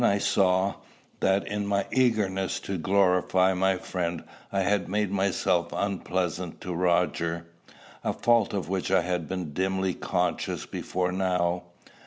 Then 0.01 0.09
I 0.09 0.17
saw, 0.17 0.73
that, 1.19 1.45
in 1.47 1.67
my 1.67 1.85
eagerness 1.91 2.59
to 2.61 2.79
glorify 2.79 3.53
my 3.53 3.77
friend, 3.77 4.23
I 4.51 4.61
had 4.61 4.89
made 4.89 5.11
myself 5.11 5.67
unpleasant 5.71 6.59
to 6.61 6.73
Roger, 6.73 7.45
a 8.03 8.11
fault 8.11 8.51
of 8.51 8.67
which 8.67 8.89
I 8.89 9.01
had 9.03 9.27
been 9.29 9.53
dimly 9.53 9.93
conscious 9.93 10.65
before 10.65 11.11
now. 11.11 11.65